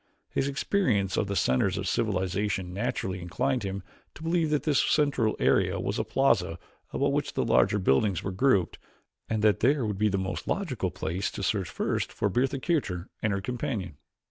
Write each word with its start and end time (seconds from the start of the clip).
His 0.31 0.47
experience 0.47 1.15
of 1.15 1.27
the 1.27 1.35
centers 1.35 1.77
of 1.77 1.87
civilization 1.87 2.73
naturally 2.73 3.21
inclined 3.21 3.61
him 3.61 3.83
to 4.15 4.23
believe 4.23 4.49
that 4.49 4.63
this 4.63 4.81
central 4.81 5.35
area 5.39 5.79
was 5.79 5.99
a 5.99 6.03
plaza 6.03 6.57
about 6.91 7.13
which 7.13 7.33
the 7.33 7.45
larger 7.45 7.77
buildings 7.77 8.23
were 8.23 8.31
grouped 8.31 8.79
and 9.29 9.43
that 9.43 9.59
there 9.59 9.85
would 9.85 9.99
be 9.99 10.09
the 10.09 10.17
most 10.17 10.47
logical 10.47 10.89
place 10.89 11.29
to 11.29 11.43
search 11.43 11.69
first 11.69 12.11
for 12.11 12.29
Bertha 12.29 12.57
Kircher 12.57 13.09
and 13.21 13.31
her 13.31 13.41
companion. 13.41 13.95